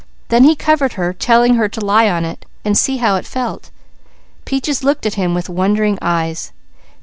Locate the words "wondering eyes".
5.47-6.51